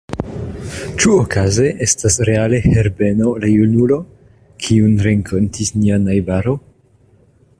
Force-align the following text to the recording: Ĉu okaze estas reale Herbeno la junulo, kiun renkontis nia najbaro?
Ĉu 1.01 1.11
okaze 1.23 1.65
estas 1.87 2.17
reale 2.29 2.61
Herbeno 2.63 3.35
la 3.45 3.51
junulo, 3.53 4.01
kiun 4.67 4.97
renkontis 5.09 5.73
nia 5.83 6.03
najbaro? 6.09 6.57